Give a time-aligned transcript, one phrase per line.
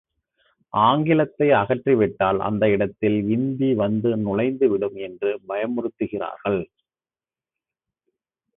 [0.73, 6.61] ஆங்கிலத்தை அகற்றி விட்டால் அந்த இடத்தில் இந்தி வந்து நுழைந்து விடும் என்று பயமுறுத்துகிறார்கள்!